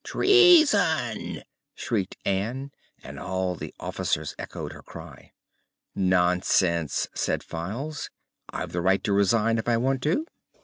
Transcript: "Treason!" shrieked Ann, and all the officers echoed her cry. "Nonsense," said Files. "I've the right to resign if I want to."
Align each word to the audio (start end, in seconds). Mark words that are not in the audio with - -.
"Treason!" 0.03 1.43
shrieked 1.75 2.17
Ann, 2.25 2.71
and 3.03 3.19
all 3.19 3.53
the 3.55 3.71
officers 3.79 4.33
echoed 4.39 4.73
her 4.73 4.81
cry. 4.81 5.31
"Nonsense," 5.93 7.07
said 7.13 7.43
Files. 7.43 8.09
"I've 8.49 8.71
the 8.71 8.81
right 8.81 9.03
to 9.03 9.13
resign 9.13 9.59
if 9.59 9.67
I 9.69 9.77
want 9.77 10.01
to." 10.01 10.25